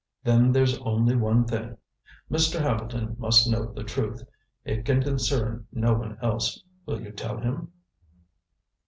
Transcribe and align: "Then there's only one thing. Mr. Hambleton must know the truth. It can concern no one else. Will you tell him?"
"Then 0.23 0.51
there's 0.51 0.79
only 0.79 1.15
one 1.15 1.45
thing. 1.45 1.77
Mr. 2.31 2.59
Hambleton 2.59 3.15
must 3.19 3.47
know 3.47 3.71
the 3.71 3.83
truth. 3.83 4.23
It 4.65 4.83
can 4.83 5.03
concern 5.03 5.67
no 5.71 5.93
one 5.93 6.17
else. 6.23 6.63
Will 6.87 6.99
you 6.99 7.11
tell 7.11 7.37
him?" 7.39 7.71